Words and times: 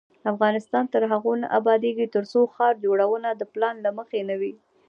افغانستان 0.31 0.85
تر 0.93 1.03
هغو 1.11 1.33
نه 1.41 1.47
ابادیږي، 1.59 2.05
ترڅو 2.15 2.41
ښار 2.53 2.73
جوړونه 2.85 3.29
د 3.35 3.41
پلان 3.53 3.75
له 3.85 3.91
مخې 3.97 4.19
نه 4.29 4.35
وي. 4.41 4.53